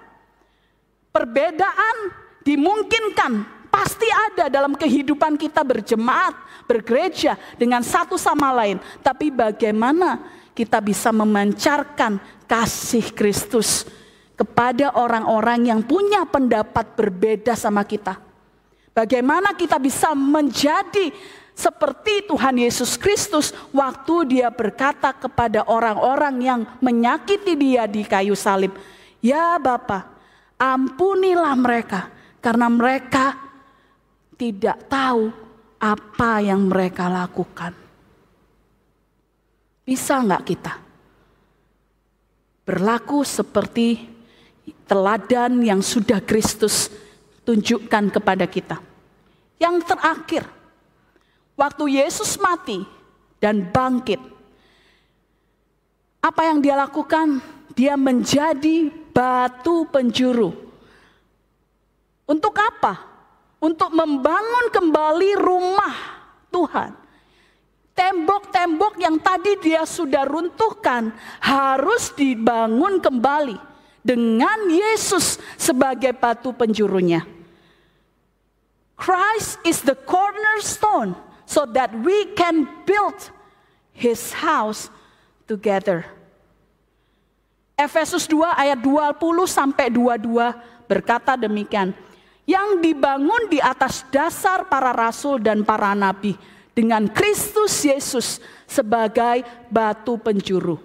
Perbedaan 1.14 1.96
dimungkinkan 2.42 3.62
Pasti 3.72 4.04
ada 4.04 4.52
dalam 4.52 4.76
kehidupan 4.76 5.40
kita 5.40 5.64
berjemaat, 5.64 6.36
bergereja 6.68 7.40
dengan 7.56 7.80
satu 7.80 8.20
sama 8.20 8.52
lain. 8.52 8.84
Tapi 9.00 9.32
bagaimana 9.32 10.20
kita 10.52 10.84
bisa 10.84 11.16
memancarkan 11.16 12.20
kasih 12.52 13.16
Kristus 13.16 13.88
kepada 14.42 14.98
orang-orang 14.98 15.70
yang 15.70 15.86
punya 15.86 16.26
pendapat 16.26 16.98
berbeda 16.98 17.54
sama 17.54 17.86
kita. 17.86 18.18
Bagaimana 18.90 19.54
kita 19.54 19.78
bisa 19.78 20.18
menjadi 20.18 21.14
seperti 21.54 22.26
Tuhan 22.26 22.58
Yesus 22.58 22.98
Kristus 22.98 23.54
waktu 23.70 24.34
dia 24.34 24.50
berkata 24.50 25.14
kepada 25.14 25.70
orang-orang 25.70 26.36
yang 26.42 26.62
menyakiti 26.82 27.54
dia 27.54 27.86
di 27.86 28.02
kayu 28.02 28.34
salib. 28.34 28.74
Ya 29.22 29.62
Bapa, 29.62 30.10
ampunilah 30.58 31.54
mereka 31.54 32.10
karena 32.42 32.66
mereka 32.66 33.38
tidak 34.42 34.90
tahu 34.90 35.30
apa 35.78 36.42
yang 36.42 36.66
mereka 36.66 37.06
lakukan. 37.14 37.78
Bisa 39.86 40.18
nggak 40.18 40.44
kita 40.50 40.74
berlaku 42.66 43.26
seperti 43.26 44.11
teladan 44.86 45.62
yang 45.62 45.80
sudah 45.80 46.20
Kristus 46.24 46.90
tunjukkan 47.48 48.12
kepada 48.14 48.46
kita? 48.46 48.78
Yang 49.62 49.94
terakhir, 49.94 50.44
waktu 51.56 52.02
Yesus 52.02 52.36
mati 52.42 52.82
dan 53.38 53.70
bangkit, 53.70 54.20
apa 56.22 56.42
yang 56.46 56.62
dia 56.62 56.78
lakukan? 56.78 57.42
Dia 57.72 57.96
menjadi 57.96 58.92
batu 59.16 59.88
penjuru. 59.88 60.52
Untuk 62.28 62.54
apa? 62.60 63.12
untuk 63.62 63.94
membangun 63.94 64.74
kembali 64.74 65.38
rumah 65.38 65.96
Tuhan. 66.50 66.98
Tembok-tembok 67.94 68.98
yang 68.98 69.22
tadi 69.22 69.62
dia 69.62 69.86
sudah 69.86 70.26
runtuhkan 70.26 71.14
harus 71.38 72.10
dibangun 72.18 72.98
kembali 72.98 73.71
dengan 74.02 74.70
Yesus 74.70 75.38
sebagai 75.58 76.14
batu 76.18 76.52
penjurunya. 76.54 77.24
Christ 78.98 79.58
is 79.66 79.82
the 79.82 79.98
cornerstone 79.98 81.18
so 81.50 81.66
that 81.74 81.90
we 82.06 82.34
can 82.38 82.70
build 82.86 83.18
his 83.98 84.30
house 84.30 84.94
together. 85.50 86.06
Efesus 87.74 88.30
2 88.30 88.46
ayat 88.46 88.78
20 88.78 89.18
sampai 89.50 89.90
22 89.90 90.86
berkata 90.86 91.34
demikian 91.34 91.98
yang 92.46 92.78
dibangun 92.78 93.50
di 93.50 93.58
atas 93.58 94.06
dasar 94.14 94.70
para 94.70 94.94
rasul 94.94 95.42
dan 95.42 95.66
para 95.66 95.98
nabi 95.98 96.38
dengan 96.78 97.10
Kristus 97.10 97.82
Yesus 97.82 98.38
sebagai 98.70 99.42
batu 99.74 100.22
penjuru. 100.22 100.78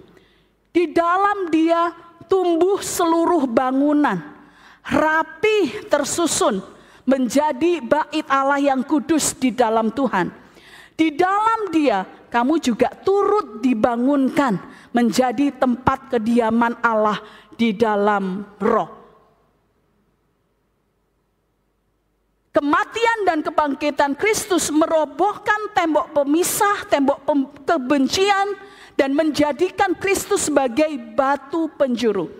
Di 0.73 0.89
dalam 0.89 1.53
dia 1.53 1.93
tumbuh 2.27 2.79
seluruh 2.83 3.47
bangunan, 3.47 4.21
rapi 4.83 5.87
tersusun 5.87 6.61
menjadi 7.07 7.79
bait 7.79 8.27
Allah 8.27 8.59
yang 8.59 8.83
kudus 8.83 9.31
di 9.35 9.55
dalam 9.55 9.89
Tuhan. 9.91 10.29
Di 10.97 11.15
dalam 11.15 11.71
dia 11.71 12.03
kamu 12.27 12.59
juga 12.59 12.91
turut 12.91 13.63
dibangunkan 13.63 14.59
menjadi 14.91 15.55
tempat 15.55 16.11
kediaman 16.11 16.75
Allah 16.83 17.21
di 17.55 17.71
dalam 17.71 18.43
roh. 18.59 18.97
Kematian 22.57 23.19
dan 23.29 23.45
kebangkitan 23.45 24.17
Kristus 24.17 24.73
merobohkan 24.73 25.69
tembok 25.77 26.09
pemisah, 26.09 26.89
tembok 26.89 27.21
kebencian, 27.69 28.57
dan 28.97 29.13
menjadikan 29.13 29.93
Kristus 29.95 30.49
sebagai 30.49 30.89
batu 31.13 31.69
penjuru. 31.77 32.33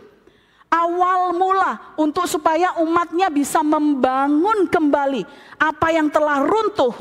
Awal 0.68 1.32
mula 1.32 1.96
untuk 1.96 2.28
supaya 2.28 2.76
umatnya 2.84 3.32
bisa 3.32 3.64
membangun 3.64 4.68
kembali 4.68 5.24
apa 5.56 5.88
yang 5.96 6.12
telah 6.12 6.44
runtuh, 6.44 6.92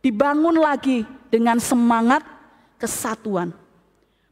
dibangun 0.00 0.56
lagi 0.56 1.04
dengan 1.28 1.60
semangat 1.60 2.24
kesatuan. 2.80 3.52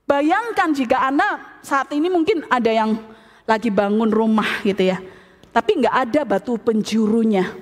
Bayangkan 0.09 0.73
jika 0.73 1.05
Anda 1.05 1.61
saat 1.61 1.93
ini 1.93 2.09
mungkin 2.09 2.49
ada 2.49 2.73
yang 2.73 2.97
lagi 3.45 3.69
bangun 3.69 4.09
rumah 4.09 4.65
gitu 4.65 4.89
ya, 4.89 5.05
tapi 5.53 5.85
nggak 5.85 5.97
ada 6.09 6.21
batu 6.25 6.57
penjurunya 6.57 7.53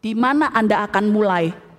di 0.00 0.12
mana 0.12 0.52
Anda 0.52 0.84
akan 0.84 1.04
mulai? 1.08 1.69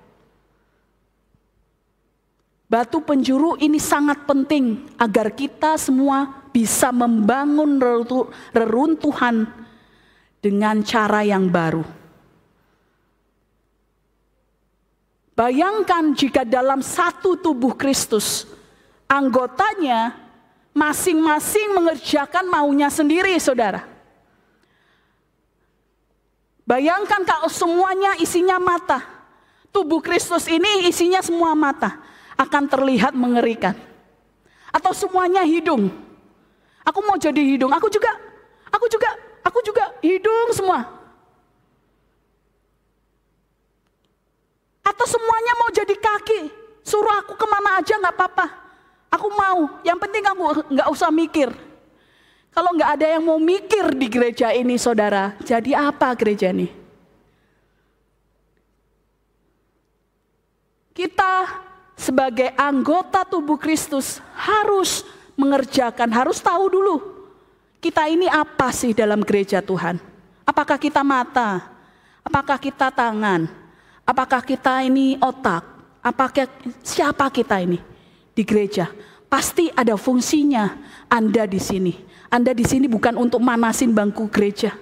Batu 2.72 3.04
penjuru 3.04 3.60
ini 3.60 3.76
sangat 3.84 4.24
penting 4.24 4.88
agar 4.96 5.36
kita 5.36 5.76
semua 5.76 6.48
bisa 6.56 6.88
membangun 6.96 7.76
reruntuhan 8.56 9.44
dengan 10.40 10.80
cara 10.80 11.20
yang 11.20 11.52
baru. 11.52 11.84
Bayangkan 15.36 16.16
jika 16.16 16.48
dalam 16.48 16.80
satu 16.80 17.36
tubuh 17.36 17.76
Kristus, 17.76 18.48
anggotanya 19.04 20.16
masing-masing 20.72 21.76
mengerjakan 21.76 22.48
maunya 22.48 22.88
sendiri, 22.88 23.36
saudara. 23.36 23.84
Bayangkan 26.64 27.28
kalau 27.28 27.52
semuanya 27.52 28.16
isinya 28.16 28.56
mata. 28.64 29.04
Tubuh 29.76 30.00
Kristus 30.00 30.48
ini 30.48 30.88
isinya 30.88 31.20
semua 31.20 31.52
mata. 31.52 32.11
Akan 32.42 32.66
terlihat 32.66 33.14
mengerikan. 33.14 33.78
Atau 34.74 34.98
semuanya 34.98 35.46
hidung. 35.46 35.94
Aku 36.82 37.06
mau 37.06 37.14
jadi 37.22 37.38
hidung. 37.38 37.70
Aku 37.70 37.86
juga, 37.94 38.10
aku 38.74 38.90
juga, 38.90 39.10
aku 39.46 39.60
juga 39.62 39.94
hidung 40.02 40.50
semua. 40.50 40.82
Atau 44.82 45.06
semuanya 45.06 45.54
mau 45.62 45.70
jadi 45.70 45.94
kaki. 45.94 46.42
Suruh 46.82 47.22
aku 47.22 47.38
ke 47.38 47.46
mana 47.46 47.78
aja 47.78 47.94
nggak 48.02 48.16
apa-apa. 48.18 48.46
Aku 49.14 49.30
mau. 49.30 49.78
Yang 49.86 49.98
penting 50.02 50.24
aku 50.26 50.66
nggak 50.74 50.90
usah 50.90 51.14
mikir. 51.14 51.54
Kalau 52.52 52.74
nggak 52.76 52.92
ada 53.00 53.08
yang 53.16 53.24
mau 53.24 53.40
mikir 53.40 53.96
di 53.96 54.12
gereja 54.12 54.52
ini 54.52 54.76
saudara, 54.76 55.40
jadi 55.46 55.88
apa 55.88 56.12
gereja 56.20 56.52
ini? 56.52 56.68
Kita 60.92 61.48
sebagai 62.02 62.50
anggota 62.58 63.22
tubuh 63.22 63.62
Kristus 63.62 64.18
harus 64.34 65.06
mengerjakan, 65.38 66.10
harus 66.10 66.42
tahu 66.42 66.66
dulu 66.74 67.22
kita 67.82 68.06
ini 68.06 68.30
apa 68.30 68.70
sih 68.70 68.94
dalam 68.94 69.26
gereja 69.26 69.58
Tuhan. 69.58 69.98
Apakah 70.46 70.78
kita 70.78 71.02
mata? 71.02 71.66
Apakah 72.22 72.62
kita 72.62 72.94
tangan? 72.94 73.50
Apakah 74.06 74.46
kita 74.46 74.86
ini 74.86 75.18
otak? 75.18 75.66
Apakah 76.06 76.46
siapa 76.86 77.26
kita 77.34 77.58
ini 77.58 77.82
di 78.38 78.46
gereja? 78.46 78.86
Pasti 79.26 79.74
ada 79.74 79.98
fungsinya 79.98 80.78
Anda 81.10 81.50
di 81.50 81.58
sini. 81.58 81.94
Anda 82.30 82.54
di 82.54 82.62
sini 82.62 82.86
bukan 82.86 83.18
untuk 83.18 83.42
manasin 83.42 83.98
bangku 83.98 84.30
gereja. 84.30 84.78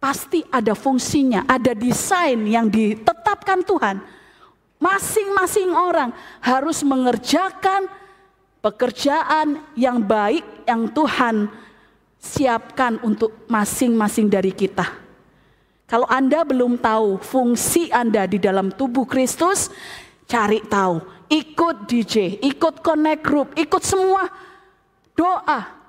Pasti 0.00 0.40
ada 0.48 0.72
fungsinya, 0.72 1.44
ada 1.44 1.76
desain 1.76 2.40
yang 2.48 2.72
ditetapkan 2.72 3.60
Tuhan. 3.68 4.00
Masing-masing 4.82 5.70
orang 5.70 6.10
harus 6.42 6.82
mengerjakan 6.82 7.86
pekerjaan 8.58 9.62
yang 9.78 10.02
baik 10.02 10.42
yang 10.66 10.90
Tuhan 10.90 11.46
siapkan 12.18 12.98
untuk 13.06 13.46
masing-masing 13.46 14.26
dari 14.26 14.50
kita. 14.50 14.86
Kalau 15.86 16.08
Anda 16.10 16.42
belum 16.42 16.82
tahu 16.82 17.22
fungsi 17.22 17.94
Anda 17.94 18.26
di 18.26 18.42
dalam 18.42 18.74
tubuh 18.74 19.06
Kristus, 19.06 19.70
cari 20.26 20.58
tahu, 20.66 20.98
ikut 21.30 21.86
DJ, 21.86 22.42
ikut 22.42 22.80
connect 22.80 23.22
group, 23.22 23.54
ikut 23.54 23.82
semua 23.86 24.26
doa, 25.12 25.81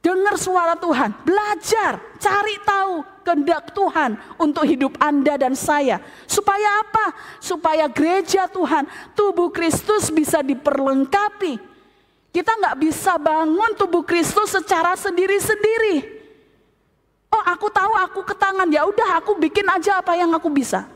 Dengar 0.00 0.40
suara 0.40 0.72
Tuhan, 0.80 1.12
belajar, 1.28 2.00
cari 2.16 2.56
tahu 2.64 3.04
kehendak 3.20 3.68
Tuhan 3.76 4.16
untuk 4.40 4.64
hidup 4.64 4.96
Anda 4.96 5.36
dan 5.36 5.52
saya. 5.52 6.00
Supaya 6.24 6.80
apa? 6.80 7.12
Supaya 7.36 7.84
gereja 7.84 8.48
Tuhan, 8.48 8.88
tubuh 9.12 9.52
Kristus 9.52 10.08
bisa 10.08 10.40
diperlengkapi. 10.40 11.60
Kita 12.32 12.52
nggak 12.56 12.80
bisa 12.80 13.20
bangun 13.20 13.76
tubuh 13.76 14.00
Kristus 14.00 14.56
secara 14.56 14.96
sendiri-sendiri. 14.96 16.16
Oh 17.28 17.44
aku 17.44 17.68
tahu 17.68 17.92
aku 18.00 18.20
ke 18.24 18.34
tangan, 18.34 18.72
ya 18.72 18.88
udah 18.88 19.20
aku 19.20 19.36
bikin 19.36 19.68
aja 19.68 20.00
apa 20.00 20.16
yang 20.16 20.32
aku 20.32 20.48
bisa. 20.48 20.88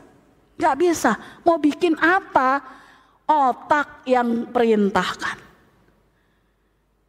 Gak 0.55 0.75
bisa, 0.79 1.19
mau 1.43 1.59
bikin 1.59 1.93
apa? 1.99 2.63
Otak 3.27 4.07
yang 4.07 4.49
perintahkan. 4.49 5.44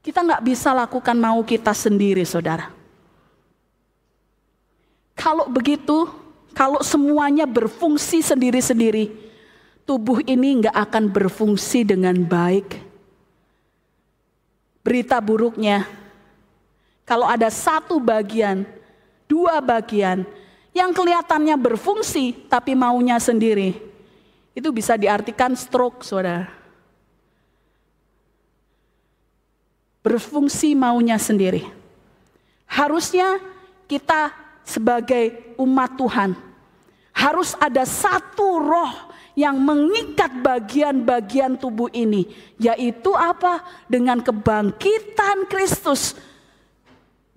Kita 0.07 0.23
nggak 0.23 0.45
bisa 0.47 0.71
lakukan 0.71 1.19
mau 1.19 1.43
kita 1.43 1.75
sendiri, 1.75 2.23
saudara. 2.23 2.71
Kalau 5.19 5.51
begitu, 5.51 6.07
kalau 6.55 6.79
semuanya 6.87 7.43
berfungsi 7.43 8.23
sendiri-sendiri, 8.23 9.11
tubuh 9.83 10.23
ini 10.23 10.63
nggak 10.63 10.77
akan 10.79 11.11
berfungsi 11.11 11.83
dengan 11.83 12.15
baik. 12.23 12.79
Berita 14.87 15.19
buruknya, 15.19 15.91
kalau 17.03 17.27
ada 17.27 17.51
satu 17.51 17.99
bagian, 17.99 18.63
dua 19.27 19.59
bagian 19.59 20.23
yang 20.71 20.95
kelihatannya 20.95 21.59
berfungsi 21.59 22.47
tapi 22.47 22.79
maunya 22.79 23.19
sendiri, 23.19 23.75
itu 24.55 24.71
bisa 24.71 24.95
diartikan 24.95 25.59
stroke, 25.59 26.07
saudara. 26.07 26.47
Berfungsi 30.07 30.79
maunya 30.79 31.19
sendiri. 31.19 31.67
Harusnya 32.71 33.43
kita 33.91 34.31
sebagai 34.63 35.35
umat 35.59 35.99
Tuhan 35.99 36.31
harus 37.11 37.59
ada 37.59 37.83
satu 37.83 38.63
roh 38.63 38.95
yang 39.35 39.59
mengikat 39.59 40.31
bagian-bagian 40.47 41.59
tubuh 41.59 41.91
ini, 41.91 42.31
yaitu 42.55 43.11
apa? 43.19 43.67
Dengan 43.91 44.23
kebangkitan 44.23 45.51
Kristus 45.51 46.15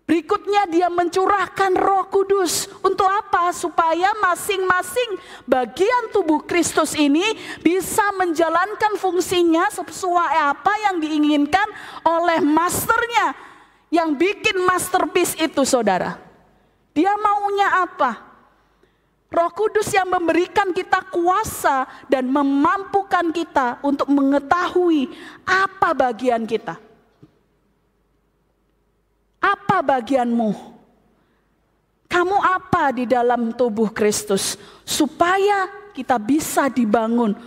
Berikutnya 0.10 0.66
dia 0.66 0.90
mencurahkan 0.90 1.78
roh 1.78 2.10
kudus. 2.10 2.66
Untuk 2.82 3.06
apa? 3.06 3.54
Supaya 3.54 4.10
masing-masing 4.18 5.22
bagian 5.46 6.10
tubuh 6.10 6.42
Kristus 6.50 6.98
ini 6.98 7.22
bisa 7.62 8.10
menjalankan 8.18 8.98
fungsinya 8.98 9.70
sesuai 9.70 10.34
apa 10.50 10.74
yang 10.90 10.98
diinginkan 10.98 11.70
oleh 12.02 12.42
masternya. 12.42 13.38
Yang 13.94 14.10
bikin 14.18 14.58
masterpiece 14.66 15.38
itu 15.38 15.62
saudara. 15.62 16.18
Dia 16.98 17.14
maunya 17.14 17.86
apa? 17.86 18.26
Roh 19.30 19.54
Kudus 19.54 19.94
yang 19.94 20.10
memberikan 20.10 20.74
kita 20.74 21.06
kuasa 21.14 21.86
dan 22.10 22.26
memampukan 22.26 23.30
kita 23.30 23.78
untuk 23.86 24.10
mengetahui 24.10 25.14
apa 25.46 25.94
bagian 25.94 26.50
kita. 26.50 26.89
Apa 29.40 29.80
bagianmu? 29.80 30.52
Kamu 32.10 32.38
apa 32.42 32.92
di 32.92 33.06
dalam 33.06 33.54
tubuh 33.54 33.94
Kristus 33.94 34.58
supaya 34.82 35.70
kita 35.94 36.18
bisa 36.18 36.68
dibangun 36.68 37.38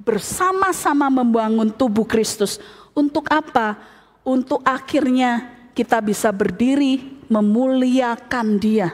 bersama-sama 0.00 1.08
membangun 1.12 1.72
tubuh 1.72 2.08
Kristus. 2.08 2.60
Untuk 2.96 3.28
apa? 3.28 3.76
Untuk 4.24 4.64
akhirnya 4.64 5.52
kita 5.76 6.00
bisa 6.00 6.32
berdiri 6.32 7.24
memuliakan 7.28 8.46
Dia. 8.56 8.88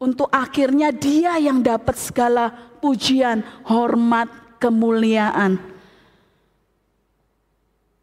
Untuk 0.00 0.28
akhirnya 0.32 0.88
Dia 0.88 1.36
yang 1.36 1.60
dapat 1.60 1.96
segala 2.00 2.48
pujian, 2.80 3.44
hormat, 3.68 4.28
kemuliaan. 4.56 5.60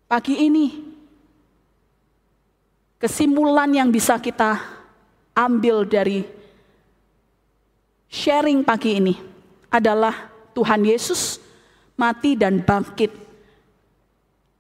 Pagi 0.06 0.36
ini 0.38 0.91
kesimpulan 3.02 3.74
yang 3.74 3.90
bisa 3.90 4.22
kita 4.22 4.62
ambil 5.34 5.82
dari 5.84 6.22
sharing 8.06 8.62
pagi 8.62 9.02
ini 9.02 9.18
adalah 9.74 10.30
Tuhan 10.54 10.86
Yesus 10.86 11.42
mati 11.98 12.38
dan 12.38 12.62
bangkit 12.62 13.10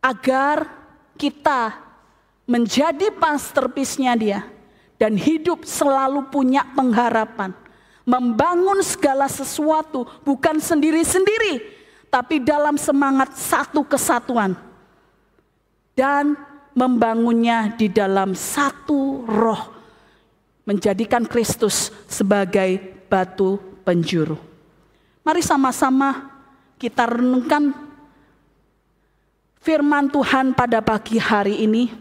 agar 0.01 0.65
kita 1.21 1.77
menjadi 2.49 3.13
masterpiece-nya 3.13 4.17
dia 4.17 4.41
dan 4.97 5.13
hidup 5.13 5.62
selalu 5.62 6.25
punya 6.34 6.65
pengharapan 6.73 7.54
membangun 8.10 8.82
segala 8.82 9.30
sesuatu 9.30 10.10
bukan 10.25 10.58
sendiri-sendiri 10.58 11.62
tapi 12.12 12.43
dalam 12.43 12.75
semangat 12.75 13.39
satu 13.39 13.88
kesatuan. 13.88 14.58
Dan 15.95 16.36
membangunnya 16.73 17.73
di 17.75 17.91
dalam 17.91 18.36
satu 18.36 19.27
roh, 19.27 19.62
menjadikan 20.63 21.27
Kristus 21.27 21.91
sebagai 22.07 22.79
batu 23.12 23.60
penjuru. 23.84 24.39
Mari 25.21 25.43
sama-sama 25.43 26.31
kita 26.81 27.05
renungkan 27.05 27.75
firman 29.62 30.10
Tuhan 30.10 30.57
pada 30.57 30.81
pagi 30.81 31.21
hari 31.21 31.62
ini. 31.62 31.93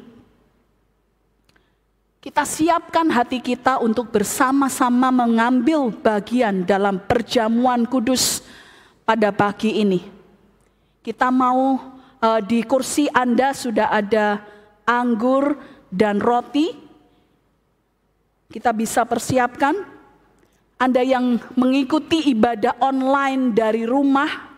Kita 2.21 2.45
siapkan 2.45 3.09
hati 3.09 3.41
kita 3.41 3.81
untuk 3.81 4.13
bersama-sama 4.13 5.09
mengambil 5.09 5.89
bagian 5.89 6.69
dalam 6.69 7.01
perjamuan 7.01 7.89
kudus 7.89 8.45
pada 9.09 9.33
pagi 9.33 9.81
ini. 9.81 10.05
Kita 11.01 11.33
mau 11.33 11.81
uh, 12.21 12.41
di 12.45 12.61
kursi 12.61 13.09
Anda 13.09 13.57
sudah 13.57 13.89
ada 13.89 14.45
anggur, 14.87 15.59
dan 15.91 16.23
roti. 16.23 16.71
Kita 18.51 18.71
bisa 18.71 19.03
persiapkan. 19.07 19.75
Anda 20.81 21.05
yang 21.05 21.37
mengikuti 21.61 22.33
ibadah 22.33 22.81
online 22.81 23.53
dari 23.53 23.85
rumah, 23.85 24.49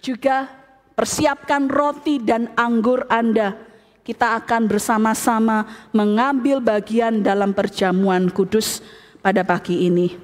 juga 0.00 0.48
persiapkan 0.96 1.68
roti 1.68 2.16
dan 2.18 2.48
anggur 2.56 3.04
Anda. 3.12 3.52
Kita 4.00 4.40
akan 4.40 4.64
bersama-sama 4.64 5.68
mengambil 5.92 6.64
bagian 6.64 7.20
dalam 7.20 7.52
perjamuan 7.52 8.32
kudus 8.32 8.80
pada 9.20 9.44
pagi 9.44 9.84
ini. 9.84 10.16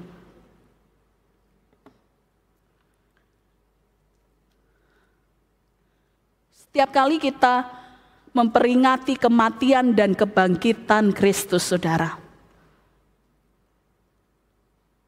Setiap 6.57 6.91
kali 6.91 7.21
kita 7.21 7.84
memperingati 8.35 9.15
kematian 9.15 9.95
dan 9.95 10.13
kebangkitan 10.13 11.15
Kristus, 11.15 11.71
saudara. 11.71 12.19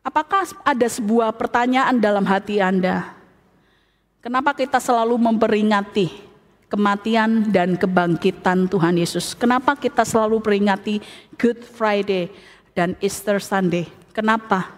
Apakah 0.06 0.46
ada 0.62 0.86
sebuah 0.86 1.34
pertanyaan 1.34 1.98
dalam 1.98 2.22
hati 2.22 2.62
Anda? 2.62 3.10
Kenapa 4.22 4.54
kita 4.54 4.78
selalu 4.78 5.18
memperingati 5.18 6.06
kematian 6.70 7.50
dan 7.50 7.74
kebangkitan 7.74 8.70
Tuhan 8.70 8.94
Yesus? 8.94 9.34
Kenapa 9.34 9.74
kita 9.74 10.06
selalu 10.06 10.38
peringati 10.38 11.02
Good 11.34 11.66
Friday 11.66 12.30
dan 12.78 12.94
Easter 13.02 13.42
Sunday? 13.42 13.90
Kenapa? 14.14 14.75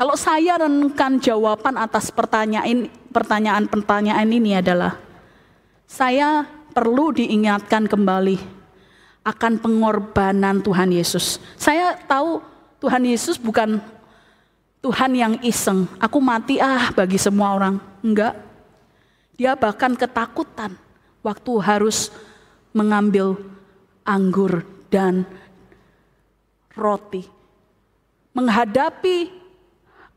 Kalau 0.00 0.16
saya 0.16 0.56
renungkan 0.56 1.20
jawaban 1.20 1.76
atas 1.76 2.08
pertanyaan 2.08 2.88
pertanyaan-pertanyaan 3.12 4.32
ini 4.32 4.56
adalah 4.56 4.96
saya 5.84 6.48
perlu 6.72 7.12
diingatkan 7.12 7.84
kembali 7.84 8.40
akan 9.28 9.60
pengorbanan 9.60 10.64
Tuhan 10.64 10.96
Yesus. 10.96 11.36
Saya 11.60 12.00
tahu 12.08 12.40
Tuhan 12.80 13.04
Yesus 13.04 13.36
bukan 13.36 13.76
Tuhan 14.80 15.12
yang 15.12 15.36
iseng, 15.44 15.84
aku 16.00 16.16
mati 16.16 16.56
ah 16.56 16.88
bagi 16.96 17.20
semua 17.20 17.52
orang. 17.52 17.76
Enggak. 18.00 18.40
Dia 19.36 19.52
bahkan 19.52 19.92
ketakutan 19.92 20.80
waktu 21.20 21.52
harus 21.60 22.08
mengambil 22.72 23.36
anggur 24.08 24.64
dan 24.88 25.28
roti. 26.72 27.28
Menghadapi 28.32 29.39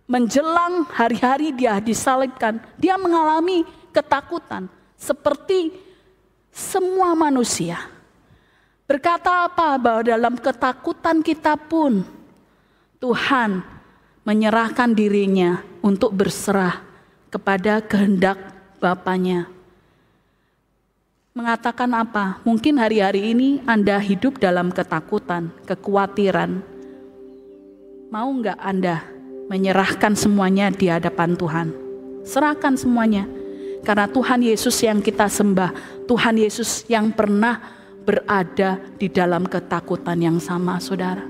menjelang 0.07 0.83
hari-hari 0.91 1.55
dia 1.55 1.79
disalibkan, 1.79 2.59
dia 2.75 2.99
mengalami 2.99 3.63
ketakutan 3.95 4.67
seperti 4.99 5.71
semua 6.51 7.15
manusia. 7.15 7.79
Berkata 8.83 9.47
apa? 9.47 9.79
Bahwa 9.79 10.03
dalam 10.03 10.35
ketakutan 10.35 11.23
kita 11.23 11.55
pun 11.55 12.03
Tuhan 12.99 13.63
menyerahkan 14.27 14.91
dirinya 14.91 15.63
untuk 15.83 16.15
berserah 16.15 16.83
kepada 17.31 17.81
kehendak 17.83 18.53
Bapaknya. 18.83 19.47
mengatakan 21.31 21.87
apa? 21.95 22.43
Mungkin 22.43 22.75
hari-hari 22.77 23.31
ini 23.31 23.63
Anda 23.63 23.95
hidup 23.97 24.43
dalam 24.43 24.69
ketakutan, 24.75 25.49
kekhawatiran. 25.63 26.59
Mau 28.11 28.29
nggak 28.37 28.59
Anda 28.59 29.01
menyerahkan 29.47 30.15
semuanya 30.15 30.71
di 30.71 30.87
hadapan 30.87 31.35
Tuhan? 31.35 31.67
Serahkan 32.23 32.79
semuanya. 32.79 33.27
Karena 33.83 34.07
Tuhan 34.07 34.39
Yesus 34.39 34.79
yang 34.79 35.03
kita 35.03 35.27
sembah, 35.27 35.75
Tuhan 36.07 36.39
Yesus 36.39 36.87
yang 36.87 37.11
pernah 37.11 37.59
berada 38.03 38.79
di 38.95 39.11
dalam 39.11 39.43
ketakutan 39.43 40.19
yang 40.19 40.39
sama, 40.39 40.79
saudara. 40.79 41.27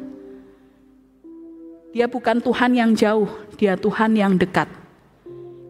Dia 1.93 2.09
bukan 2.09 2.41
Tuhan 2.41 2.73
yang 2.73 2.91
jauh, 2.93 3.29
dia 3.57 3.77
Tuhan 3.77 4.17
yang 4.17 4.33
dekat. 4.37 4.65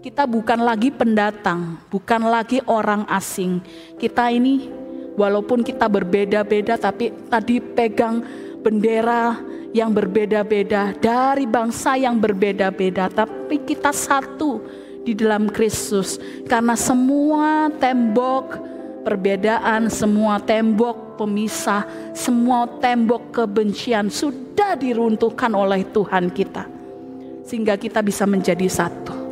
Kita 0.04 0.28
bukan 0.28 0.60
lagi 0.60 0.92
pendatang, 0.92 1.80
bukan 1.88 2.28
lagi 2.28 2.60
orang 2.68 3.08
asing. 3.08 3.64
Kita 3.96 4.28
ini 4.32 4.68
walaupun 5.16 5.64
kita 5.64 5.88
berbeda-beda 5.88 6.76
tapi 6.76 7.12
tadi 7.28 7.60
pegang 7.60 8.24
bendera 8.64 9.36
yang 9.74 9.90
berbeda-beda 9.90 10.94
dari 11.02 11.50
bangsa 11.50 11.98
yang 11.98 12.22
berbeda-beda 12.22 13.10
tapi 13.10 13.66
kita 13.66 13.90
satu 13.90 14.62
di 15.02 15.18
dalam 15.18 15.50
Kristus 15.50 16.22
karena 16.48 16.78
semua 16.78 17.68
tembok 17.82 18.72
perbedaan, 19.04 19.92
semua 19.92 20.40
tembok 20.40 21.20
pemisah, 21.20 21.84
semua 22.16 22.70
tembok 22.80 23.36
kebencian 23.36 24.08
sudah 24.08 24.80
diruntuhkan 24.80 25.52
oleh 25.52 25.84
Tuhan 25.92 26.32
kita. 26.32 26.64
Sehingga 27.44 27.76
kita 27.76 28.00
bisa 28.00 28.24
menjadi 28.24 28.64
satu 28.72 29.23